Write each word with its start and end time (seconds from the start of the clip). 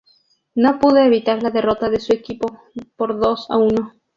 No 0.55 0.79
pudo 0.79 0.97
evitar 0.97 1.43
la 1.43 1.51
derrota 1.51 1.87
de 1.91 1.99
su 1.99 2.11
equipo 2.11 2.57
por 2.95 3.19
dos 3.19 3.45
a 3.51 3.57
uno. 3.57 3.93